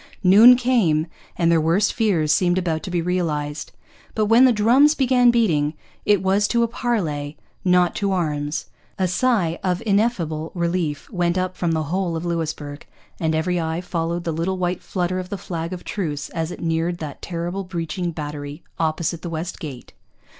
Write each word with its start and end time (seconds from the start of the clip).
Noon 0.23 0.55
came, 0.55 1.05
and 1.37 1.51
their 1.51 1.61
worst 1.61 1.93
fears 1.93 2.31
seemed 2.31 2.57
about 2.57 2.81
to 2.81 2.89
be 2.89 3.03
realized. 3.03 3.71
But 4.15 4.25
when 4.25 4.45
the 4.45 4.51
drums 4.51 4.95
began 4.95 5.29
beating, 5.29 5.75
it 6.07 6.23
was 6.23 6.47
to 6.47 6.63
a 6.63 6.67
parley, 6.67 7.37
not 7.63 7.93
to 7.97 8.11
arms. 8.11 8.65
A 8.97 9.07
sigh 9.07 9.59
of 9.63 9.83
ineffable 9.85 10.51
relief 10.55 11.07
went 11.11 11.37
up 11.37 11.55
from 11.55 11.73
the 11.73 11.83
whole 11.83 12.15
of 12.15 12.25
Louisbourg, 12.25 12.83
and 13.19 13.35
every 13.35 13.61
eye 13.61 13.79
followed 13.79 14.23
the 14.23 14.33
little 14.33 14.57
white 14.57 14.81
flutter 14.81 15.19
of 15.19 15.29
the 15.29 15.37
flag 15.37 15.71
of 15.71 15.83
truce 15.83 16.29
as 16.29 16.49
it 16.49 16.61
neared 16.63 16.97
that 16.97 17.21
terrible 17.21 17.63
breaching 17.63 18.09
battery 18.09 18.63
opposite 18.79 19.21
the 19.21 19.29
West 19.29 19.59
Gate. 19.59 19.93